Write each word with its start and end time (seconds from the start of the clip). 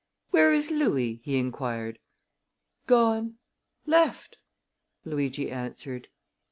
"Where 0.31 0.51
is 0.51 0.71
Louis?" 0.71 1.21
he 1.23 1.37
inquired. 1.37 1.99
"Gone 2.87 3.35
left!" 3.85 4.37
Luigi 5.05 5.51
answered. 5.51 6.07